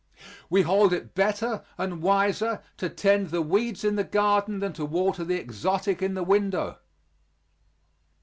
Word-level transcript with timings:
We 0.49 0.63
hold 0.63 0.93
it 0.93 1.13
better 1.13 1.63
and 1.77 2.01
wiser 2.01 2.63
to 2.77 2.89
tend 2.89 3.29
the 3.29 3.43
weeds 3.43 3.83
in 3.83 3.97
the 3.97 4.03
garden 4.03 4.57
than 4.57 4.73
to 4.73 4.83
water 4.83 5.23
the 5.23 5.39
exotic 5.39 6.01
in 6.01 6.15
the 6.15 6.23
window. 6.23 6.79